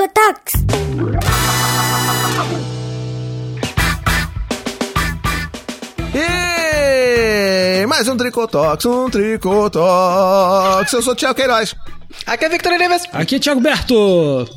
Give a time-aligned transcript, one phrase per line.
[0.00, 0.52] Tricotox!
[6.14, 10.90] E mais um Tricotox, um Tricotox.
[10.90, 11.76] Eu sou o Thiago Queiroz.
[12.26, 13.02] Aqui é Victor Neves.
[13.12, 14.48] Aqui é Thiago Berto.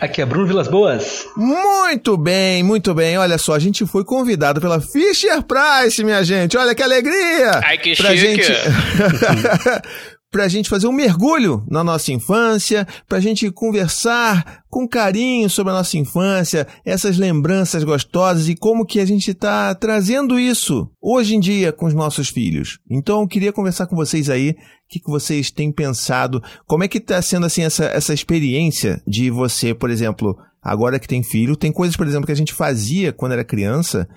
[0.00, 1.26] Aqui é Bruno Vilas Boas.
[1.36, 3.16] Muito bem, muito bem.
[3.16, 6.56] Olha só, a gente foi convidado pela Fisher Price, minha gente.
[6.56, 7.60] Olha que alegria!
[7.64, 8.42] Ai, que pra chique.
[8.42, 8.52] gente
[10.32, 15.76] pra gente fazer um mergulho na nossa infância, pra gente conversar com carinho sobre a
[15.76, 21.40] nossa infância, essas lembranças gostosas e como que a gente tá trazendo isso hoje em
[21.40, 22.78] dia com os nossos filhos.
[22.90, 24.54] Então, eu queria conversar com vocês aí, o
[24.88, 29.30] que, que vocês têm pensado, como é que tá sendo assim essa, essa experiência de
[29.30, 33.12] você, por exemplo, agora que tem filho, tem coisas, por exemplo, que a gente fazia
[33.12, 34.08] quando era criança,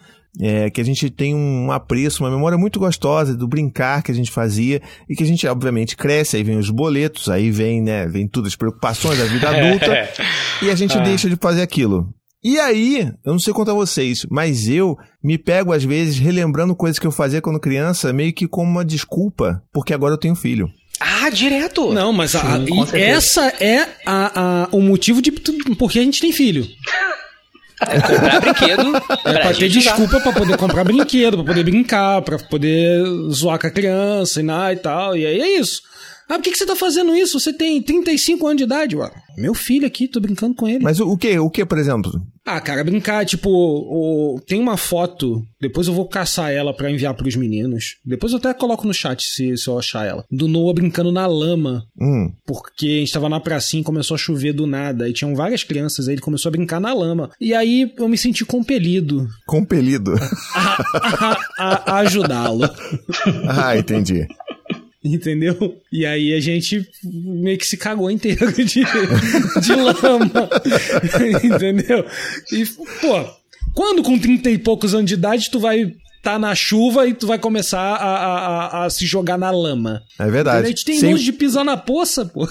[0.41, 4.15] é, que a gente tem um apreço, uma memória muito gostosa do brincar que a
[4.15, 8.07] gente fazia e que a gente, obviamente, cresce, aí vem os boletos, aí vem, né,
[8.07, 10.09] vem tudo, as preocupações da vida adulta
[10.61, 11.01] e a gente Ah.
[11.01, 12.07] deixa de fazer aquilo.
[12.43, 16.99] E aí, eu não sei contar vocês, mas eu me pego às vezes relembrando coisas
[16.99, 20.69] que eu fazia quando criança, meio que como uma desculpa, porque agora eu tenho filho.
[20.99, 21.91] Ah, direto.
[21.91, 25.31] Não, mas a- Sim, essa é a, a- o motivo de
[25.77, 26.65] porque a gente tem filho.
[27.79, 28.95] Comprar brinquedo.
[29.25, 29.95] É pra ter gente usar.
[29.95, 34.43] desculpa pra poder comprar brinquedo, pra poder brincar, pra poder zoar com a criança e,
[34.73, 35.15] e tal.
[35.17, 35.81] E aí é isso.
[36.29, 37.39] Ah, por que, que você tá fazendo isso?
[37.39, 39.11] Você tem 35 anos de idade, ué.
[39.37, 40.83] Meu filho aqui, tô brincando com ele.
[40.83, 41.37] Mas o, o que?
[41.37, 42.11] O que, por exemplo?
[42.45, 47.13] Ah, cara, brincar, tipo, o- tem uma foto, depois eu vou caçar ela pra enviar
[47.15, 47.97] pros meninos.
[48.05, 50.23] Depois eu até coloco no chat se, se eu achar ela.
[50.31, 51.83] Do Noah brincando na lama.
[51.99, 55.09] Hum, Porque a gente tava na pracinha e começou a chover do nada.
[55.09, 57.29] E tinham várias crianças aí, ele começou a brincar na lama.
[57.41, 60.13] E aí eu me senti compelido compelido.
[60.55, 60.77] a,
[61.27, 62.69] a- a- a ajudá-lo.
[63.49, 64.27] ah, entendi.
[65.13, 65.55] Entendeu?
[65.91, 70.49] E aí a gente meio que se cagou inteiro de, de lama.
[71.43, 72.05] Entendeu?
[72.51, 72.65] E,
[73.01, 73.25] pô,
[73.73, 75.91] quando com 30 e poucos anos de idade tu vai
[76.23, 78.35] tá na chuva e tu vai começar a, a,
[78.81, 80.01] a- a se jogar na lama?
[80.17, 80.65] É verdade.
[80.65, 82.47] A gente tem Sem- nojo de pisar na poça, pô.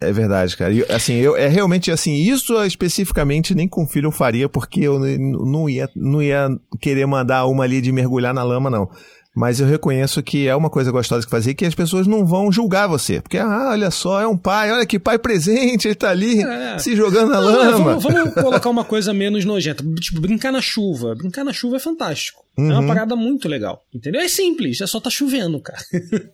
[0.00, 0.72] É verdade, cara.
[0.72, 4.98] E, assim, eu, é realmente assim, isso especificamente nem com filho eu faria, porque eu
[4.98, 6.48] não ia, não ia
[6.80, 8.88] querer mandar uma ali de mergulhar na lama, não.
[9.34, 12.50] Mas eu reconheço que é uma coisa gostosa que fazer que as pessoas não vão
[12.50, 13.20] julgar você.
[13.20, 16.78] Porque, ah, olha só, é um pai, olha que pai presente, ele tá ali É.
[16.78, 17.96] se jogando na Não, é, lama.
[17.98, 19.84] vamos, vamos colocar uma coisa menos nojenta.
[20.00, 21.14] Tipo, brincar na chuva.
[21.14, 22.40] Brincar na chuva é fantástico.
[22.58, 22.70] É Uhum.
[22.80, 23.80] uma parada muito legal.
[23.94, 24.20] Entendeu?
[24.20, 25.78] É simples, é só tá chovendo, cara.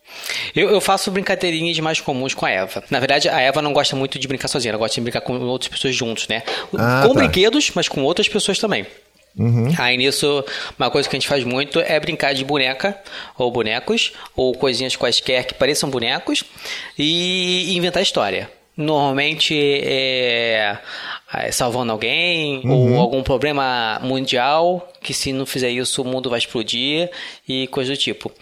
[0.55, 2.83] Eu, eu faço brincadeirinhas mais comuns com a Eva.
[2.91, 5.39] Na verdade, a Eva não gosta muito de brincar sozinha, ela gosta de brincar com
[5.41, 6.43] outras pessoas juntos, né?
[6.75, 7.21] Ah, com tá.
[7.21, 8.87] brinquedos, mas com outras pessoas também.
[9.79, 10.45] Aí nisso,
[10.79, 12.99] uma coisa que a gente faz muito é brincar de boneca,
[13.37, 16.43] ou bonecos, ou coisinhas quaisquer que pareçam bonecos,
[16.99, 18.51] e inventar história.
[18.77, 19.55] Normalmente
[19.85, 20.79] é,
[21.35, 26.39] é salvando alguém, ou algum problema mundial, que se não fizer isso o mundo vai
[26.39, 27.11] explodir,
[27.49, 28.33] e coisa do tipo.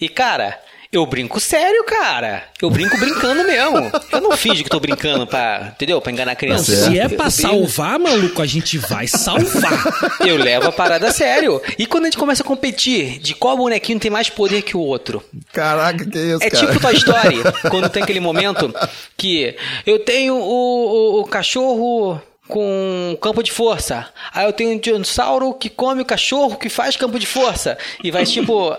[0.00, 0.58] E cara,
[0.90, 2.44] eu brinco sério, cara.
[2.62, 3.90] Eu brinco brincando mesmo.
[4.10, 6.00] Eu não finjo que tô brincando pra, entendeu?
[6.00, 6.74] Pra enganar a Não, criança.
[6.90, 10.18] se é pra salvar, maluco, a gente vai salvar.
[10.26, 11.60] Eu levo a parada a sério.
[11.78, 14.80] E quando a gente começa a competir de qual bonequinho tem mais poder que o
[14.80, 15.22] outro?
[15.52, 16.66] Caraca, que isso, É cara.
[16.66, 17.36] tipo Toy Story,
[17.70, 18.74] quando tem aquele momento
[19.16, 19.54] que
[19.86, 24.08] eu tenho o, o- o cachorro com campo de força.
[24.32, 27.76] Aí eu tenho um dinossauro que come o cachorro que faz campo de força.
[28.02, 28.74] E vai tipo.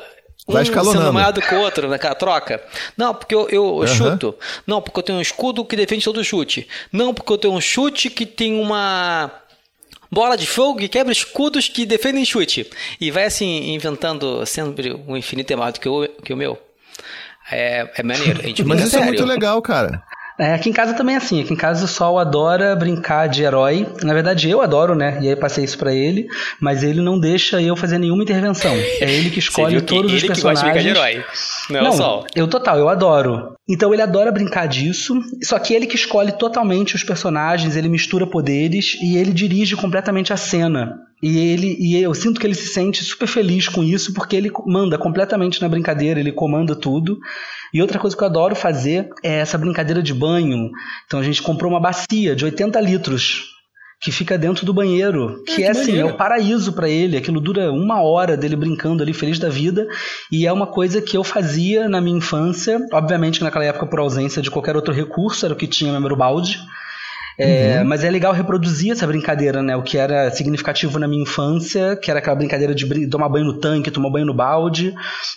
[0.54, 1.00] Vai um escalonando.
[1.00, 2.62] sendo maior do que o outro naquela troca.
[2.98, 4.36] Não, porque eu, eu chuto.
[4.66, 6.68] Não, porque eu tenho um escudo que defende todo chute.
[6.92, 9.32] Não, porque eu tenho um chute que tem uma
[10.12, 12.70] bola de fogo que quebra escudos que defendem chute.
[13.00, 16.58] E vai assim, inventando sempre o infinito é maior do que o, que o meu.
[17.52, 18.40] É, é maneiro.
[18.42, 19.08] A gente Mas isso é sério.
[19.08, 20.04] muito legal, cara.
[20.40, 21.42] É, aqui em casa também é assim.
[21.42, 23.86] Aqui em casa o Sol adora brincar de herói.
[24.02, 25.20] Na verdade, eu adoro, né?
[25.22, 26.28] E aí passei isso pra ele.
[26.62, 28.74] Mas ele não deixa eu fazer nenhuma intervenção.
[28.74, 30.94] É ele que escolhe viu que todos os ele que gosta de personagens.
[30.94, 31.26] brincar de herói.
[31.70, 32.26] Não, é o Sol.
[32.36, 33.54] eu total, eu adoro.
[33.68, 38.26] Então ele adora brincar disso, só que ele que escolhe totalmente os personagens, ele mistura
[38.26, 40.98] poderes e ele dirige completamente a cena.
[41.22, 44.52] E ele e eu sinto que ele se sente super feliz com isso porque ele
[44.66, 47.20] manda completamente na brincadeira, ele comanda tudo.
[47.74, 50.72] E outra coisa que eu adoro fazer é essa brincadeira de banho.
[51.06, 53.59] Então a gente comprou uma bacia de 80 litros
[54.02, 57.18] que fica dentro do banheiro, que que é assim, é o paraíso pra ele.
[57.18, 59.86] Aquilo dura uma hora dele brincando ali, feliz da vida.
[60.32, 62.80] E é uma coisa que eu fazia na minha infância.
[62.94, 66.06] Obviamente que naquela época, por ausência de qualquer outro recurso, era o que tinha mesmo
[66.08, 66.60] era o balde.
[67.38, 69.76] É, Mas é legal reproduzir essa brincadeira, né?
[69.76, 73.46] O que era significativo na minha infância, que era aquela brincadeira de brin- tomar banho
[73.46, 74.94] no tanque, tomar banho no balde.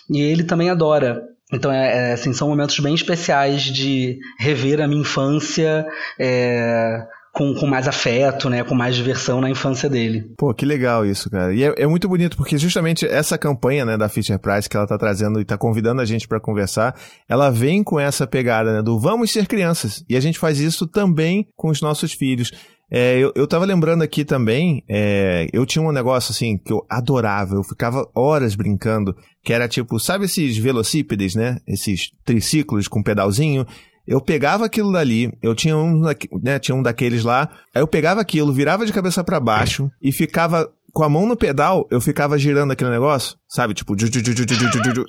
[0.09, 1.21] E ele também adora.
[1.51, 5.85] Então, é, é, assim, são momentos bem especiais de rever a minha infância,
[6.19, 8.63] é, com, com mais afeto, né?
[8.63, 10.31] Com mais diversão na infância dele.
[10.37, 11.53] Pô, que legal isso, cara.
[11.53, 14.85] E é, é muito bonito, porque justamente essa campanha, né, da Fisher Price que ela
[14.85, 16.95] tá trazendo e tá convidando a gente para conversar,
[17.27, 20.05] ela vem com essa pegada, né, do vamos ser crianças.
[20.07, 22.51] E a gente faz isso também com os nossos filhos.
[22.91, 26.85] É, eu, eu tava lembrando aqui também, é, eu tinha um negócio assim que eu
[26.87, 31.57] adorava, eu ficava horas brincando, que era tipo, sabe esses velocípedes, né?
[31.67, 33.65] Esses triciclos com pedalzinho?
[34.07, 36.01] Eu pegava aquilo dali, eu tinha um,
[36.41, 40.11] né, tinha um daqueles lá, aí eu pegava aquilo, virava de cabeça para baixo e
[40.11, 43.73] ficava com a mão no pedal, eu ficava girando aquele negócio, sabe?
[43.73, 43.95] Tipo,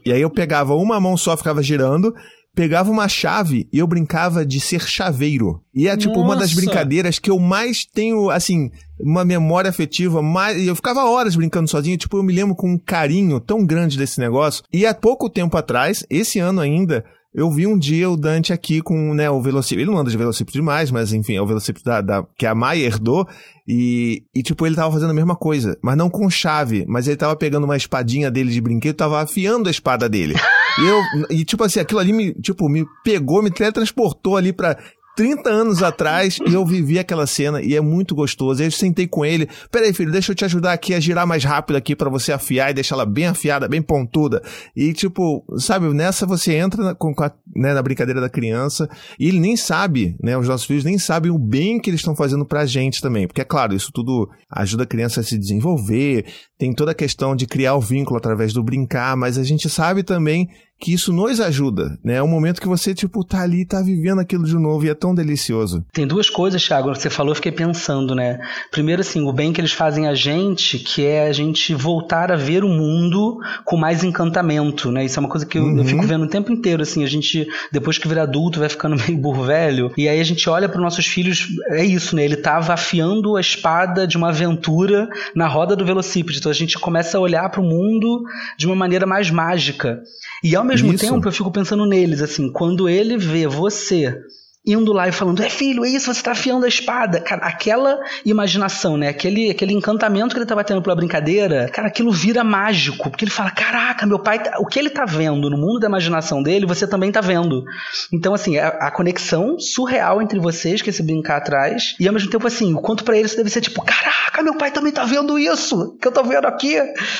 [0.05, 2.15] e aí eu pegava uma mão só, ficava girando,
[2.55, 5.61] pegava uma chave e eu brincava de ser chaveiro.
[5.75, 6.25] E é tipo Nossa.
[6.25, 11.37] uma das brincadeiras que eu mais tenho, assim, uma memória afetiva, mais eu ficava horas
[11.37, 14.65] brincando sozinho, tipo, eu me lembro com um carinho tão grande desse negócio.
[14.73, 18.81] E há pouco tempo atrás, esse ano ainda, eu vi um dia o Dante aqui
[18.81, 19.83] com né, o velocípede.
[19.83, 22.55] Ele não anda de velocípede demais, mas enfim, é o velocípede da, da, que a
[22.55, 23.27] Maia herdou.
[23.67, 26.85] E, e, tipo, ele tava fazendo a mesma coisa, mas não com chave.
[26.87, 30.35] Mas ele tava pegando uma espadinha dele de brinquedo tava afiando a espada dele.
[30.77, 31.01] E eu,
[31.31, 34.77] e tipo assim, aquilo ali me, tipo, me pegou, me teletransportou ali pra
[35.17, 38.61] 30 anos atrás e eu vivi aquela cena e é muito gostoso.
[38.61, 41.45] Aí eu sentei com ele, peraí filho, deixa eu te ajudar aqui a girar mais
[41.45, 44.43] rápido aqui para você afiar e deixar ela bem afiada, bem pontuda.
[44.75, 48.89] E tipo, sabe, nessa você entra na, com a, né, na brincadeira da criança
[49.19, 52.17] e ele nem sabe, né, os nossos filhos nem sabem o bem que eles estão
[52.17, 53.27] fazendo pra gente também.
[53.27, 56.27] Porque é claro, isso tudo ajuda a criança a se desenvolver,
[56.59, 60.03] tem toda a questão de criar o vínculo através do brincar, mas a gente sabe
[60.03, 60.49] também
[60.85, 62.17] que isso nos ajuda, né?
[62.17, 64.95] É um momento que você, tipo, tá ali, tá vivendo aquilo de novo e é
[64.95, 65.83] tão delicioso.
[65.91, 68.39] Tem duas coisas, Thiago, que você falou, eu fiquei pensando, né?
[68.71, 72.37] Primeiro, assim, o bem que eles fazem a gente, que é a gente voltar a
[72.37, 75.07] ver o mundo com mais encantamento, né?
[75.07, 75.79] Isso é uma coisa que eu, uhum.
[75.79, 78.95] eu fico vendo o tempo inteiro, assim, a gente, depois que vira adulto, vai ficando
[79.09, 82.27] meio burro velho, e aí a gente olha para nossos filhos, é isso, né?
[82.27, 86.79] Ele tava afiando a espada de uma aventura na roda do velocípede, então a gente
[86.79, 88.23] começa a olhar para o mundo
[88.59, 90.03] de uma maneira mais mágica.
[90.45, 91.07] E ao mesmo Isso.
[91.07, 94.19] tempo eu fico pensando neles, assim, quando ele vê você
[94.67, 97.21] indo lá e falando, é filho, é isso, você tá afiando a espada.
[97.21, 99.09] Cara, aquela imaginação, né?
[99.09, 103.11] Aquele, aquele encantamento que ele tava tendo pela brincadeira, cara, aquilo vira mágico.
[103.11, 104.57] Porque ele fala, caraca, meu pai, tá...
[104.59, 107.65] o que ele tá vendo no mundo da imaginação dele, você também tá vendo.
[108.13, 112.31] Então, assim, a, a conexão surreal entre vocês que esse brincar atrás, e ao mesmo
[112.31, 115.05] tempo, assim, o quanto para ele isso deve ser tipo, caraca, meu pai também tá
[115.05, 116.77] vendo isso, que eu tô vendo aqui.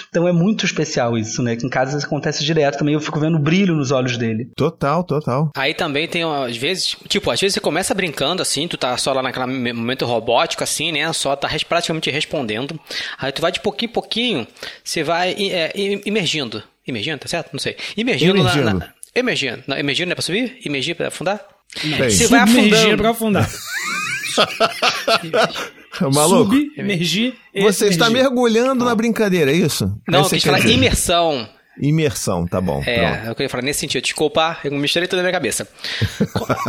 [0.09, 1.57] Então é muito especial isso, né?
[1.57, 4.51] Que em casa isso acontece direto também, eu fico vendo o brilho nos olhos dele.
[4.57, 5.51] Total, total.
[5.57, 9.13] Aí também tem, às vezes, tipo, às vezes você começa brincando assim, tu tá só
[9.13, 11.13] lá naquele momento robótico assim, né?
[11.13, 12.79] Só tá praticamente respondendo.
[13.19, 14.47] Aí tu vai de pouquinho em pouquinho,
[14.83, 15.73] você vai é,
[16.07, 16.63] imergindo.
[16.87, 17.51] Imergindo, tá certo?
[17.53, 17.77] Não sei.
[17.97, 18.65] Imergindo, emergindo.
[18.65, 18.75] na.
[18.75, 19.65] na emergindo.
[19.67, 20.59] Não, emergindo não é pra subir?
[20.65, 21.41] Imergir pra afundar?
[21.75, 22.97] Você vai afundando.
[22.97, 23.51] pra afundar.
[26.13, 26.55] Maluco.
[26.77, 27.35] emergir.
[27.55, 29.93] Você está mergulhando na brincadeira, é isso?
[30.09, 31.49] Não, eu quis falar imersão.
[31.79, 32.83] Imersão, tá bom.
[32.87, 33.27] É, pronto.
[33.29, 34.03] eu queria falar nesse sentido.
[34.03, 35.67] Desculpa, eu misturei tudo na minha cabeça.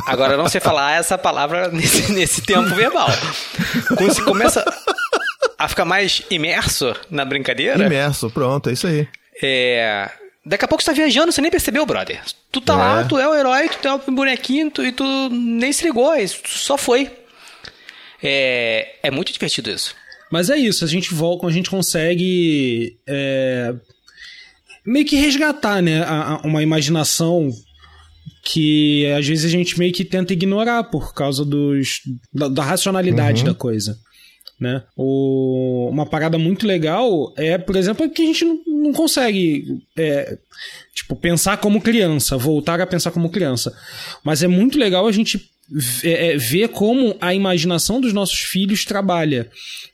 [0.07, 3.09] Agora, eu não sei falar essa palavra nesse, nesse tempo verbal.
[3.87, 4.65] Quando você começa
[5.57, 7.85] a ficar mais imerso na brincadeira.
[7.85, 9.07] Imerso, pronto, é isso aí.
[9.41, 10.09] É.
[10.45, 12.21] Daqui a pouco você tá viajando, você nem percebeu, brother.
[12.51, 12.77] Tu tá é.
[12.77, 16.15] lá, tu é o herói, tu é o bonequinho tu, e tu nem se ligou,
[16.15, 17.11] isso só foi.
[18.21, 19.95] É, é muito divertido isso.
[20.31, 23.73] Mas é isso, a gente volta, a gente consegue é,
[24.85, 27.49] meio que resgatar, né, a, a, uma imaginação
[28.43, 32.01] que às vezes a gente meio que tenta ignorar por causa dos,
[32.31, 33.47] da, da racionalidade uhum.
[33.47, 33.97] da coisa.
[34.59, 34.83] Né?
[34.95, 40.37] O, uma parada muito legal é, por exemplo, que a gente não, não consegue é,
[40.93, 43.75] tipo, pensar como criança, voltar a pensar como criança.
[44.23, 45.51] Mas é muito legal a gente
[46.03, 49.49] é, é, ver como a imaginação dos nossos filhos trabalha.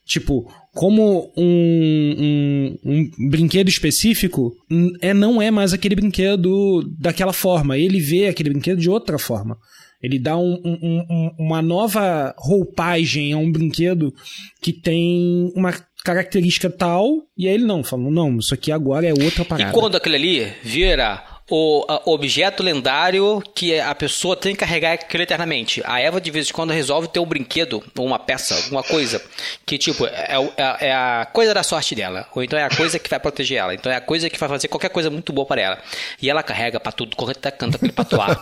[0.05, 4.53] Tipo, como um, um, um, brinquedo específico
[5.01, 7.77] é, não é mais aquele brinquedo daquela forma.
[7.77, 9.57] Ele vê aquele brinquedo de outra forma.
[10.01, 14.13] Ele dá um, um, uma nova roupagem a um brinquedo
[14.61, 15.73] que tem uma
[16.03, 19.69] característica tal, e aí ele não, fala, não, isso aqui agora é outra parada.
[19.69, 25.21] E quando aquele ali vira o objeto lendário que a pessoa tem que carregar aquilo
[25.21, 25.81] eternamente.
[25.85, 29.21] A Eva, de vez em quando, resolve ter um brinquedo, ou uma peça, alguma coisa,
[29.65, 32.25] que, tipo, é, é, é, a coisa da sorte dela.
[32.33, 33.73] Ou então é a coisa que vai proteger ela.
[33.73, 35.77] Então é a coisa que vai fazer qualquer coisa muito boa para ela.
[36.21, 38.39] E ela carrega para tudo, correr até canto aquele patuar.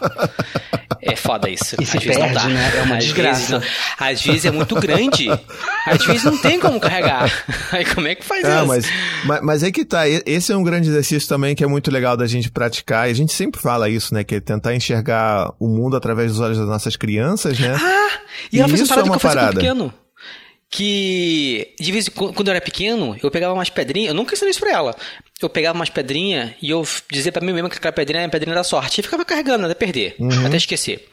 [1.01, 1.75] É foda isso.
[1.79, 2.71] E se Às perde, vezes né?
[2.77, 3.59] É uma Às desgraça.
[3.59, 5.29] Vezes Às vezes é muito grande.
[5.85, 7.31] Às vezes não tem como carregar.
[7.71, 8.67] Aí como é que faz é, isso?
[8.67, 8.85] Mas,
[9.25, 10.03] mas, mas é que tá.
[10.07, 12.98] Esse é um grande exercício também que é muito legal da gente praticar.
[13.07, 14.23] E a gente sempre fala isso, né?
[14.23, 17.75] Que é tentar enxergar o mundo através dos olhos das nossas crianças, né?
[17.79, 18.09] Ah!
[18.51, 19.55] E, e ela fez isso é uma parada.
[19.59, 19.93] pequeno
[20.69, 24.35] que de vez em quando, quando eu era pequeno, eu pegava umas pedrinhas, eu nunca
[24.35, 24.95] ensinei isso pra ela.
[25.41, 28.31] Eu pegava umas pedrinhas e eu dizia pra mim mesmo que aquela pedrinha era a
[28.31, 28.99] pedrinha da sorte.
[28.99, 30.45] E ficava carregando até perder, uhum.
[30.45, 31.07] até esquecer.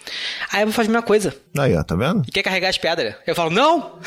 [0.53, 1.35] Aí eu vou fazer a mesma coisa.
[1.57, 2.23] Aí, ó, tá vendo?
[2.27, 3.15] E quer carregar as pedras.
[3.25, 3.99] Eu falo, não!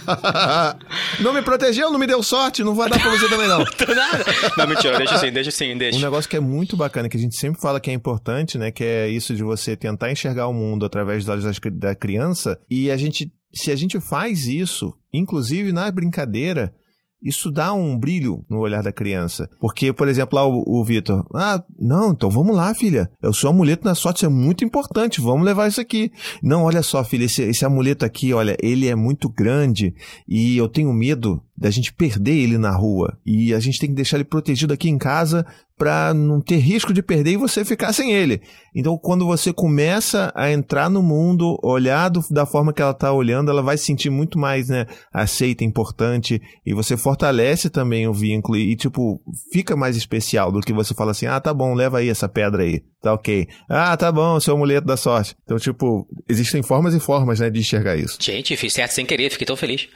[1.20, 3.58] não me protegeu, não me deu sorte, não vai dar pra você também não.
[3.88, 4.24] não nada.
[4.56, 5.98] Não, mentira, deixa assim, deixa assim, deixa.
[5.98, 8.70] Um negócio que é muito bacana, que a gente sempre fala que é importante, né?
[8.70, 12.58] Que é isso de você tentar enxergar o mundo através dos olhos da criança.
[12.70, 16.74] E a gente se a gente faz isso, inclusive na brincadeira,
[17.22, 19.48] isso dá um brilho no olhar da criança.
[19.60, 23.08] Porque, por exemplo, lá o, o Vitor, ah, não, então vamos lá, filha.
[23.22, 26.10] É o seu amuleto na sorte, é muito importante, vamos levar isso aqui.
[26.42, 29.94] Não, olha só, filha, esse, esse amuleto aqui, olha, ele é muito grande
[30.28, 33.16] e eu tenho medo da gente perder ele na rua.
[33.24, 35.46] E a gente tem que deixar ele protegido aqui em casa
[35.78, 38.42] para não ter risco de perder e você ficar sem ele.
[38.74, 43.12] Então, quando você começa a entrar no mundo, olhar do, da forma que ela está
[43.12, 48.12] olhando, ela vai se sentir muito mais né, aceita, importante, e você fortalece também o
[48.12, 51.98] vínculo e, tipo, fica mais especial do que você fala assim: ah, tá bom, leva
[51.98, 53.48] aí essa pedra aí, tá ok.
[53.68, 55.34] Ah, tá bom, seu amuleto da sorte.
[55.44, 58.16] Então, tipo, existem formas e formas né, de enxergar isso.
[58.20, 59.88] Gente, fiz certo sem querer, fiquei tão feliz.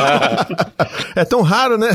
[1.14, 1.94] é tão raro, né?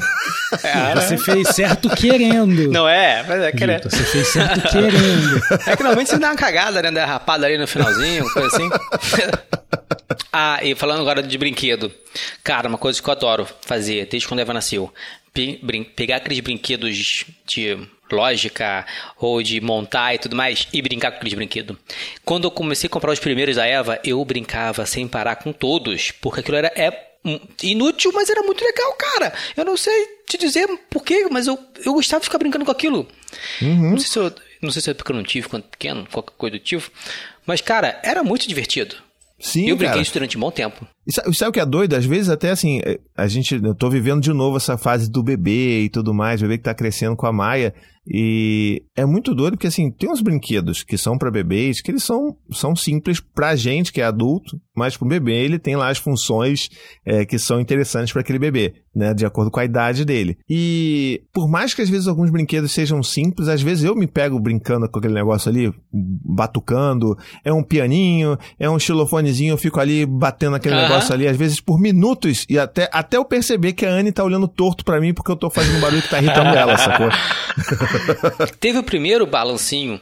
[0.63, 2.70] É, você fez certo querendo.
[2.72, 3.90] Não é, mas é querendo.
[3.90, 5.42] Você fez certo querendo.
[5.66, 6.92] É que normalmente você dá uma cagada, né?
[6.92, 8.70] Derrapada ali no finalzinho, coisa assim.
[10.32, 11.92] ah, e falando agora de brinquedo.
[12.44, 14.94] Cara, uma coisa que eu adoro fazer, desde quando a Eva nasceu.
[15.96, 17.78] Pegar aqueles brinquedos de
[18.15, 18.86] lógica
[19.18, 21.77] ou de montar e tudo mais e brincar com aqueles brinquedos.
[22.24, 26.12] Quando eu comecei a comprar os primeiros da Eva, eu brincava sem parar com todos,
[26.12, 27.12] porque aquilo era é
[27.63, 29.34] inútil, mas era muito legal, cara.
[29.56, 33.08] Eu não sei te dizer porquê, mas eu, eu gostava de ficar brincando com aquilo.
[33.62, 33.91] Uhum.
[33.91, 36.34] Não, sei se eu, não sei se é porque eu não tive quando pequeno, qualquer
[36.38, 36.91] coisa do tipo.
[37.46, 38.96] Mas, cara, era muito divertido.
[39.39, 40.01] Sim, eu brinquei cara.
[40.01, 40.88] isso durante um bom tempo.
[41.05, 41.96] E sabe, sabe o que é doido?
[41.96, 45.24] Às vezes até assim, é, a gente, eu tô vivendo de novo essa fase do
[45.24, 47.74] bebê e tudo mais, o bebê que tá crescendo com a Maia.
[48.08, 52.03] E é muito doido porque, assim, tem uns brinquedos que são para bebês que eles
[52.03, 56.00] são, são simples pra gente que é adulto, mas pro bebê ele tem lá as
[56.00, 56.70] funções
[57.05, 60.38] é, que são interessantes para aquele bebê, né, de acordo com a idade dele.
[60.50, 64.39] E por mais que às vezes alguns brinquedos sejam simples, às vezes eu me pego
[64.39, 67.15] brincando com aquele negócio ali, batucando,
[67.46, 71.60] é um pianinho, é um xilofonezinho, eu fico ali batendo aquele negócio ali, às vezes
[71.60, 75.13] por minutos, e até, até eu perceber que a Anne tá olhando torto para mim
[75.13, 77.10] porque eu tô fazendo um barulho que tá irritando ela, sacou?
[78.60, 80.00] Teve o primeiro balancinho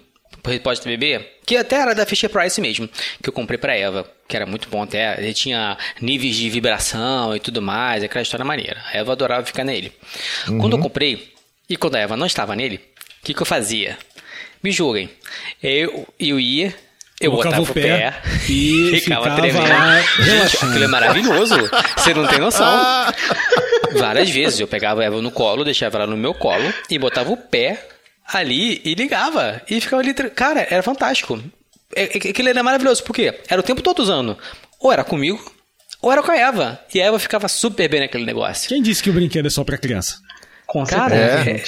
[0.63, 2.89] Pode Bebê, que até era da Fisher Price mesmo,
[3.21, 5.21] que eu comprei pra Eva, que era muito bom até.
[5.21, 8.81] Ele tinha níveis de vibração e tudo mais, aquela história maneira.
[8.91, 9.91] A Eva adorava ficar nele.
[10.47, 10.59] Uhum.
[10.59, 11.33] Quando eu comprei,
[11.69, 12.77] e quando a Eva não estava nele,
[13.21, 13.97] o que, que eu fazia?
[14.63, 15.09] Me julguem.
[15.61, 16.73] Eu, eu ia,
[17.19, 19.67] eu botava o pé, pé e ficava, ficava tremendo.
[19.67, 21.55] Lá, Gente, aquilo é maravilhoso.
[21.97, 22.67] Você não tem noção.
[23.97, 27.29] Várias vezes eu pegava a Eva no colo, deixava ela no meu colo e botava
[27.31, 27.87] o pé
[28.25, 29.61] ali e ligava.
[29.69, 30.13] E ficava ali.
[30.13, 31.41] Cara, era fantástico.
[31.95, 33.39] É, é, aquilo era maravilhoso, por quê?
[33.49, 34.37] Era o tempo todo usando.
[34.79, 35.39] Ou era comigo,
[36.01, 36.79] ou era com a Eva.
[36.93, 38.69] E a Eva ficava super bem naquele negócio.
[38.69, 40.17] Quem disse que o brinquedo é só pra criança?
[40.65, 41.63] Com cara, é.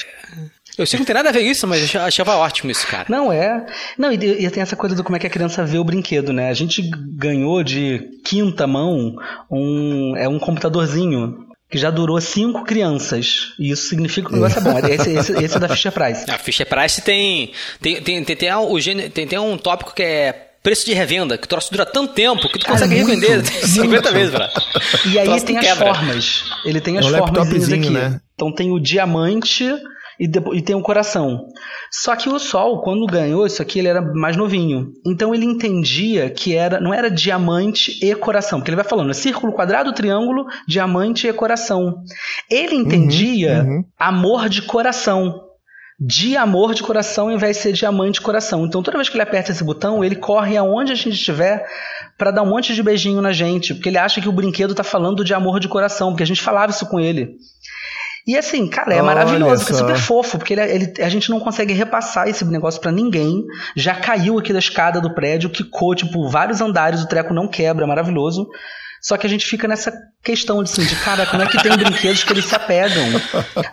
[0.82, 3.06] Eu sei que não tem nada a ver isso, mas eu achava ótimo isso, cara.
[3.10, 3.66] Não é.
[3.98, 6.34] Não, e, e tem essa coisa do como é que a criança vê o brinquedo,
[6.34, 6.50] né?
[6.50, 6.82] A gente
[7.16, 9.16] ganhou de quinta mão
[9.50, 13.54] um, é um computadorzinho que já durou cinco crianças.
[13.58, 14.78] E isso significa que o negócio é bom.
[14.88, 16.30] Esse, esse, esse é da Fisher Price.
[16.30, 17.54] A Fisher Price tem.
[17.80, 21.46] Tem, tem, tem, tem, um, tem, tem um tópico que é preço de revenda, que
[21.46, 24.50] o troço dura tanto tempo que tu Cara, consegue muito, revender 50 vezes, pra.
[25.06, 25.94] E aí tem as quebra.
[25.94, 26.44] formas.
[26.66, 27.90] Ele tem as é formas aqui.
[27.90, 28.20] Né?
[28.36, 29.66] Então tem o diamante
[30.22, 31.48] e, e tem um coração.
[31.92, 34.92] Só que o Sol, quando ganhou isso aqui, ele era mais novinho.
[35.04, 39.14] Então ele entendia que era não era diamante e coração, porque ele vai falando é
[39.16, 42.04] círculo, quadrado, triângulo, diamante e coração.
[42.50, 43.86] Ele entendia uhum, uhum.
[43.98, 45.48] amor de coração
[46.04, 48.66] de amor de coração ao invés de ser diamante de coração.
[48.66, 51.64] Então toda vez que ele aperta esse botão, ele corre aonde a gente estiver
[52.18, 54.84] para dar um monte de beijinho na gente, porque ele acha que o brinquedo está
[54.84, 57.36] falando de amor de coração, porque a gente falava isso com ele.
[58.28, 61.40] E assim, cara, é Olha maravilhoso, é super fofo, porque ele, ele, a gente não
[61.40, 63.44] consegue repassar esse negócio para ninguém.
[63.76, 67.84] Já caiu aqui da escada do prédio, quicou, tipo, vários andares, o treco não quebra,
[67.84, 68.48] é maravilhoso.
[69.02, 69.92] Só que a gente fica nessa
[70.24, 73.04] questão de, assim, de cara, como é que tem brinquedos que eles se apegam?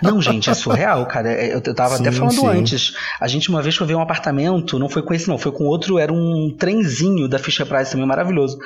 [0.00, 1.30] Não, gente, é surreal, cara.
[1.30, 2.46] É, eu, eu tava sim, até falando sim.
[2.48, 2.94] antes.
[3.20, 5.64] A gente uma vez foi ver um apartamento, não foi com esse não, foi com
[5.64, 8.58] outro, era um trenzinho da Fisher Price também, maravilhoso.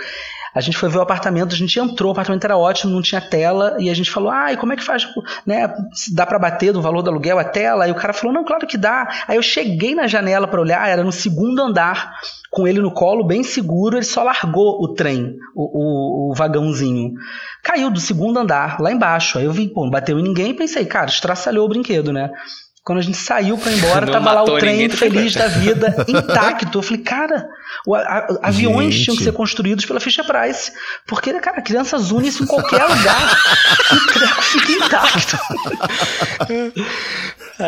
[0.54, 3.21] A gente foi ver o apartamento, a gente entrou, o apartamento era ótimo, não tinha
[3.21, 5.06] tela, e a gente falou, ah, e como é que faz,
[5.47, 5.73] né,
[6.12, 7.88] dá para bater do valor do aluguel a tela?
[7.88, 9.09] E o cara falou, não, claro que dá.
[9.26, 12.12] Aí eu cheguei na janela para olhar, era no segundo andar,
[12.50, 17.14] com ele no colo, bem seguro, ele só largou o trem, o, o, o vagãozinho.
[17.62, 19.38] Caiu do segundo andar, lá embaixo.
[19.38, 22.30] Aí eu vi, pô, não bateu em ninguém pensei, cara, estraçalhou o brinquedo, né?
[22.84, 25.94] Quando a gente saiu para ir embora, não tava lá o trem feliz da vida,
[26.08, 26.78] intacto.
[26.78, 27.48] Eu falei, cara,
[27.86, 29.04] o, a, aviões gente.
[29.04, 30.72] tinham que ser construídos pela Fisher Price.
[31.06, 33.38] Porque, cara, a criança une isso em qualquer lugar.
[33.92, 35.38] o treco fica intacto.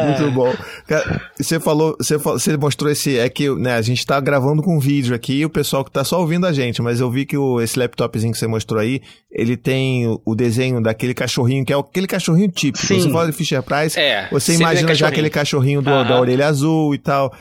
[0.03, 0.53] Muito bom.
[0.87, 3.19] Cara, você falou, você, você mostrou esse.
[3.19, 6.05] É que né, a gente tá gravando com vídeo aqui e o pessoal que tá
[6.05, 9.01] só ouvindo a gente, mas eu vi que o, esse laptopzinho que você mostrou aí,
[9.31, 12.85] ele tem o, o desenho daquele cachorrinho, que é aquele cachorrinho típico.
[12.85, 13.01] Sim.
[13.01, 16.95] Você fala de Fisher Price, é, você imagina já aquele cachorrinho do, da orelha azul
[16.95, 17.33] e tal.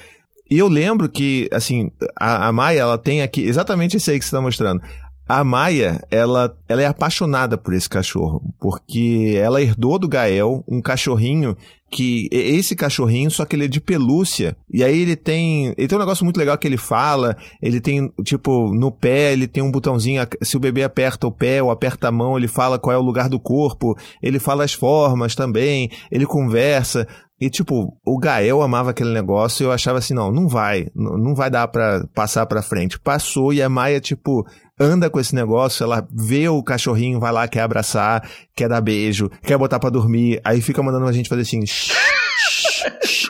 [0.50, 4.26] E eu lembro que, assim, a, a Maia, ela tem aqui exatamente esse aí que
[4.26, 4.82] você tá mostrando.
[5.28, 10.82] A Maia, ela, ela é apaixonada por esse cachorro, porque ela herdou do Gael um
[10.82, 11.56] cachorrinho
[11.94, 14.58] que esse cachorrinho, só que ele é de pelúcia.
[14.72, 18.12] E aí ele tem, ele tem um negócio muito legal que ele fala, ele tem
[18.24, 22.08] tipo no pé, ele tem um botãozinho, se o bebê aperta o pé ou aperta
[22.08, 25.92] a mão, ele fala qual é o lugar do corpo, ele fala as formas também,
[26.12, 27.08] ele conversa.
[27.40, 31.36] E, tipo, o Gael amava aquele negócio e eu achava assim, não, não vai, não
[31.36, 32.98] vai dar pra passar pra frente.
[32.98, 34.48] Passou e a Maia, tipo,
[34.80, 39.30] anda com esse negócio, ela vê o cachorrinho, vai lá, quer abraçar, quer dar beijo,
[39.44, 41.64] quer botar pra dormir, aí fica mandando a gente fazer assim,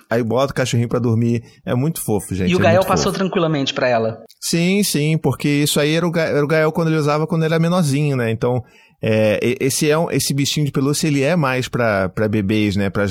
[0.10, 1.44] aí bota o cachorrinho pra dormir.
[1.66, 2.52] É muito fofo, gente.
[2.52, 3.20] E o é Gael passou fofo.
[3.20, 4.24] tranquilamente pra ela.
[4.40, 7.44] Sim, sim, porque isso aí era o, Gael, era o Gael quando ele usava quando
[7.44, 8.32] ele era menorzinho, né?
[8.32, 8.64] Então,
[9.06, 12.90] é, esse, é um, esse bichinho de pelúcia, ele é mais para bebês, né?
[12.90, 13.06] Para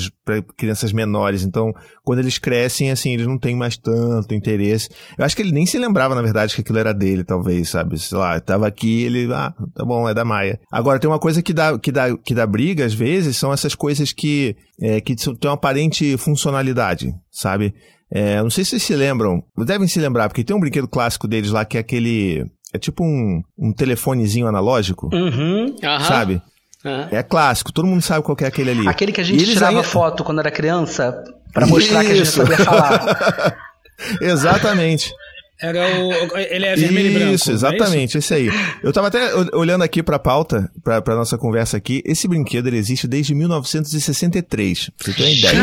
[0.57, 1.43] crianças menores.
[1.43, 1.71] Então,
[2.03, 4.89] quando eles crescem, assim, eles não têm mais tanto interesse.
[5.15, 7.99] Eu acho que ele nem se lembrava, na verdade, que aquilo era dele, talvez, sabe?
[7.99, 10.59] Sei lá, tava aqui, ele, ah, tá bom, é da Maia.
[10.71, 13.75] Agora, tem uma coisa que dá, que dá, que dá briga, às vezes, são essas
[13.75, 17.71] coisas que, é, que têm uma aparente funcionalidade, sabe?
[18.11, 21.27] É, não sei se vocês se lembram, devem se lembrar, porque tem um brinquedo clássico
[21.27, 25.09] deles lá que é aquele é tipo um, um telefonezinho analógico.
[25.13, 25.75] Uhum.
[26.07, 26.41] Sabe?
[26.83, 27.07] Uhum.
[27.11, 28.87] É clássico, todo mundo sabe qual é aquele ali.
[28.87, 29.85] Aquele que a gente tirava aí...
[29.85, 32.07] foto quando era criança para mostrar Isso.
[32.07, 33.57] que a gente sabia falar.
[34.19, 35.13] Exatamente.
[35.61, 36.37] Era o.
[36.37, 37.35] Ele é vermelho isso, e branco.
[37.35, 38.49] Isso, é exatamente, é esse aí.
[38.81, 42.01] Eu tava até olhando aqui pra pauta, pra, pra nossa conversa aqui.
[42.05, 44.89] Esse brinquedo ele existe desde 1963.
[44.89, 45.59] Pra você ter uma ideia.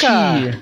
[0.00, 0.58] Caraca!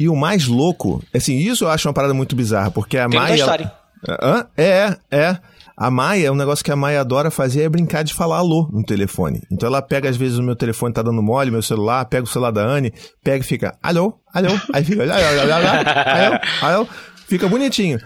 [0.00, 3.20] E o mais louco, assim, isso eu acho uma parada muito bizarra, porque a Tem
[3.20, 3.72] Maia.
[4.08, 4.46] Hã?
[4.56, 5.38] É, é.
[5.76, 8.84] A Maia, um negócio que a Maia adora fazer é brincar de falar alô no
[8.84, 9.42] telefone.
[9.50, 12.28] Então ela pega, às vezes, o meu telefone tá dando mole, meu celular, pega o
[12.28, 12.92] celular da Anne,
[13.24, 16.88] pega e fica, alô, alô, aí fica, alô, alô, alô, alô, alô,
[17.26, 17.98] fica bonitinho.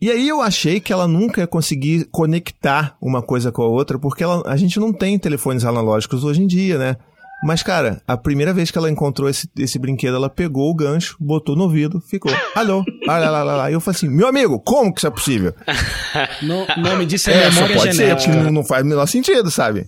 [0.00, 3.98] E aí eu achei que ela nunca ia conseguir conectar uma coisa com a outra,
[3.98, 6.96] porque ela, a gente não tem telefones analógicos hoje em dia, né?
[7.44, 11.14] Mas, cara, a primeira vez que ela encontrou esse, esse brinquedo, ela pegou o gancho,
[11.20, 13.70] botou no ouvido, ficou, alô, lá, lá, lá, lá.
[13.70, 15.54] E eu falei assim, meu amigo, como que isso é possível?
[16.76, 18.32] O nome disso é, é memória pode genética.
[18.32, 19.86] Ser, não, não faz o menor sentido, sabe?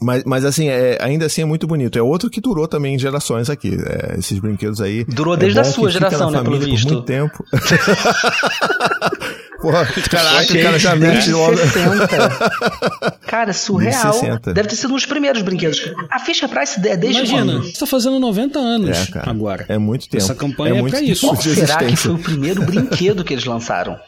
[0.00, 1.98] Mas, mas assim, é, ainda assim é muito bonito.
[1.98, 3.76] É outro que durou também gerações aqui.
[3.76, 5.04] É, esses brinquedos aí.
[5.04, 6.86] Durou desde é a sua geração, né, pelo visto.
[6.86, 7.44] Por muito tempo.
[9.64, 11.56] Porra, caraca, o cara já mete logo.
[11.56, 13.18] 60.
[13.26, 14.12] Cara, surreal.
[14.12, 14.52] 60.
[14.52, 15.90] Deve ter sido um dos primeiros brinquedos.
[16.10, 17.64] A Fisher Price é desde Imagina, quando?
[17.64, 19.64] você tá fazendo 90 anos é, cara, agora.
[19.66, 20.22] É muito tempo.
[20.22, 21.26] Essa campanha é, é pra isso.
[21.26, 23.98] Qual será que foi o primeiro brinquedo que eles lançaram?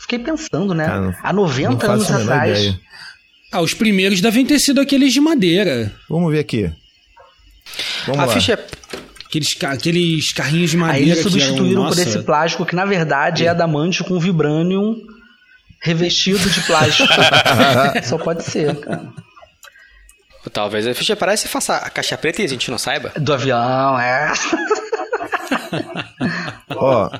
[0.00, 0.86] Fiquei pensando, né?
[0.86, 2.58] Cara, não, Há 90 anos atrás.
[2.58, 2.80] Ideia.
[3.52, 5.92] Ah, os primeiros devem ter sido aqueles de madeira.
[6.10, 6.68] Vamos ver aqui.
[8.06, 8.32] Vamos a lá.
[8.32, 8.58] ficha
[9.26, 11.04] Aqueles, aqueles carrinhos de madeira.
[11.04, 14.96] Aí eles substituíram eram, por esse plástico que na verdade é, é adamante com vibranium
[15.82, 17.08] revestido de plástico.
[18.04, 19.12] Só pode ser, cara.
[20.52, 23.12] Talvez a ficha parece faça a caixa preta e a gente não saiba.
[23.16, 24.32] Do avião, é.
[26.70, 27.10] Ó,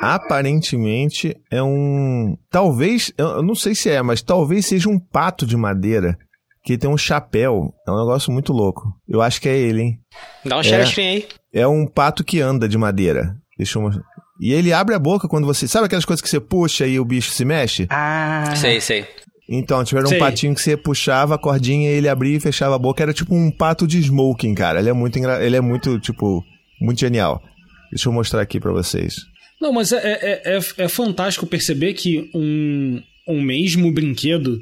[0.00, 2.36] aparentemente é um.
[2.50, 6.18] Talvez, eu não sei se é, mas talvez seja um pato de madeira
[6.64, 7.74] que tem um chapéu.
[7.86, 8.82] É um negócio muito louco.
[9.06, 10.00] Eu acho que é ele, hein?
[10.44, 11.28] Dá um share é, screen aí.
[11.52, 13.36] É um pato que anda de madeira.
[13.56, 14.02] Deixa eu mostrar.
[14.40, 15.68] E ele abre a boca quando você.
[15.68, 17.86] Sabe aquelas coisas que você puxa e o bicho se mexe?
[17.90, 18.52] Ah.
[18.56, 19.06] Sei, sei.
[19.48, 22.78] Então, tiveram um patinho que você puxava a cordinha e ele abria e fechava a
[22.78, 23.02] boca.
[23.02, 24.80] Era tipo um pato de smoking, cara.
[24.80, 25.44] Ele é muito, engra...
[25.44, 26.42] ele é muito tipo,
[26.80, 27.42] muito genial.
[27.90, 29.16] Deixa eu mostrar aqui para vocês.
[29.60, 34.58] Não, mas é, é, é, é fantástico perceber que um, um mesmo brinquedo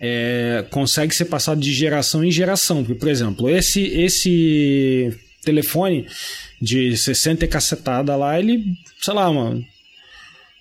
[0.00, 2.84] é, consegue ser passado de geração em geração.
[2.84, 5.12] Porque, por exemplo, esse, esse
[5.44, 6.06] telefone
[6.60, 8.64] de 60 e cacetada lá, ele,
[9.00, 9.64] sei lá, mano,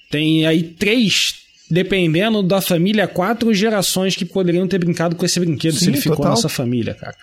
[0.10, 1.36] tem aí três,
[1.70, 5.98] dependendo da família, quatro gerações que poderiam ter brincado com esse brinquedo Sim, se ele
[5.98, 6.32] ficou total.
[6.32, 7.16] nessa família, cara.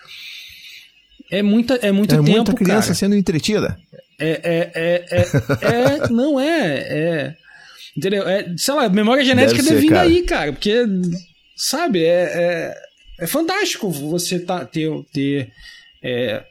[1.31, 2.95] É muita, é muito é tempo, muita criança cara.
[2.95, 3.77] sendo entretida.
[4.19, 7.35] É, é, é, é, é não é, é,
[7.97, 8.27] entendeu?
[8.27, 10.85] É, sei lá, memória genética deve, deve vir aí, cara, porque,
[11.55, 12.75] sabe, é, é,
[13.19, 15.51] é fantástico você tá, ter, ter
[16.03, 16.43] é,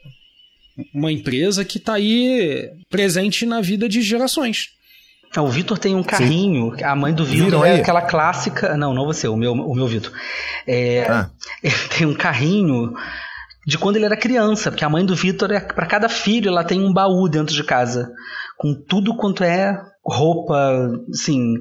[0.93, 4.75] uma empresa que está aí presente na vida de gerações.
[5.35, 6.83] É, o Vitor tem um carrinho, Sim.
[6.83, 8.77] a mãe do Vitor é aquela clássica.
[8.77, 10.11] Não, não você, o meu, o meu Vitor.
[10.65, 11.29] É, ah.
[11.61, 12.93] Ele tem um carrinho
[13.67, 16.63] de quando ele era criança, porque a mãe do Vitor, é, para cada filho, ela
[16.63, 18.11] tem um baú dentro de casa,
[18.57, 21.55] com tudo quanto é roupa, assim,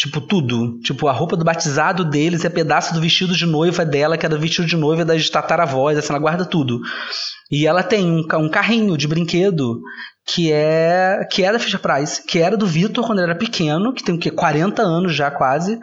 [0.00, 0.80] Tipo, tudo.
[0.80, 4.34] Tipo, a roupa do batizado deles é pedaço do vestido de noiva dela, que era
[4.34, 6.80] do vestido de noiva das tataravós, assim, ela guarda tudo.
[7.50, 9.78] E ela tem um, um carrinho de brinquedo
[10.26, 13.38] que é que era é da Fisher Price, que era do Vitor quando ele era
[13.38, 14.30] pequeno, que tem o quê?
[14.30, 15.78] 40 anos já quase,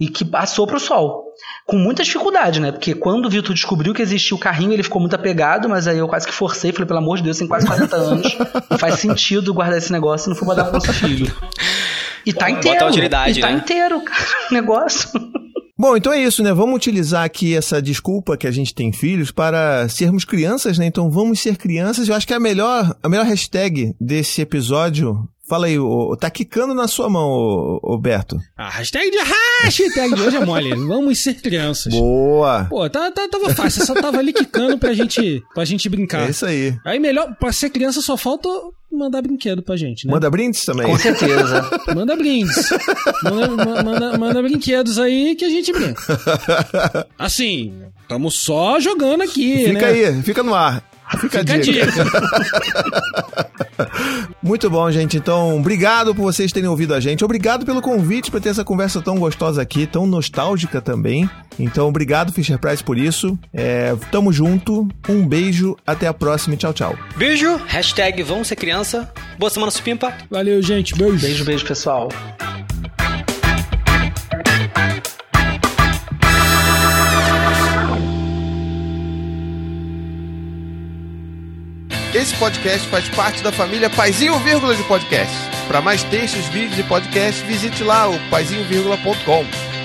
[0.00, 1.26] e que passou pro sol.
[1.64, 2.72] Com muita dificuldade, né?
[2.72, 5.98] Porque quando o Vitor descobriu que existia o carrinho, ele ficou muito apegado, mas aí
[5.98, 8.36] eu quase que forcei, falei, pelo amor de Deus, tem quase 40 anos,
[8.68, 11.32] não faz sentido guardar esse negócio, não for mandar pro nosso filho.
[12.24, 12.78] E tá inteiro.
[12.78, 13.58] Bota utilidade, e tá né?
[13.58, 15.10] inteiro, cara, o negócio.
[15.78, 16.52] Bom, então é isso, né?
[16.52, 20.86] Vamos utilizar aqui essa desculpa que a gente tem filhos para sermos crianças, né?
[20.86, 22.06] Então vamos ser crianças.
[22.06, 26.30] Eu acho que é a melhor, a melhor hashtag desse episódio Fala aí, o, tá
[26.30, 27.28] quicando na sua mão,
[27.82, 28.38] o, Berto.
[28.56, 29.18] A hashtag de
[29.64, 30.72] hashtag de hoje é mole.
[30.86, 31.92] Vamos ser crianças.
[31.92, 32.66] Boa.
[32.70, 33.84] Pô, tá, tá, tava fácil.
[33.84, 36.28] Só tava ali quicando pra gente, pra gente brincar.
[36.28, 36.78] É isso aí.
[36.86, 38.48] Aí melhor, pra ser criança só falta
[38.96, 40.12] mandar brinquedo pra gente, né?
[40.12, 40.86] Manda brindes também.
[40.86, 41.70] Com certeza.
[41.94, 42.70] manda brindes.
[43.22, 46.02] Manda, manda, manda brinquedos aí que a gente brinca.
[47.18, 47.72] Assim,
[48.02, 49.80] estamos só jogando aqui, fica né?
[49.80, 50.89] Fica aí, fica no ar.
[51.18, 51.86] Fica, Fica a dica.
[51.86, 52.04] dica.
[54.42, 55.16] Muito bom, gente.
[55.16, 57.24] Então, obrigado por vocês terem ouvido a gente.
[57.24, 61.28] Obrigado pelo convite para ter essa conversa tão gostosa aqui, tão nostálgica também.
[61.58, 63.38] Então, obrigado, Fisher Price, por isso.
[63.52, 64.88] É, tamo junto.
[65.08, 65.76] Um beijo.
[65.86, 66.56] Até a próxima.
[66.56, 66.96] Tchau, tchau.
[67.16, 67.60] Beijo.
[67.66, 69.12] Hashtag vamos ser criança.
[69.38, 70.12] Boa semana, Supimpa.
[70.30, 70.94] Valeu, gente.
[70.94, 71.18] Beijo.
[71.18, 72.08] Beijo, beijo, pessoal.
[82.20, 85.34] Esse podcast faz parte da família Paizinho Vírgula de Podcast.
[85.66, 89.79] Para mais textos, vídeos e podcasts, visite lá o paizinho.com.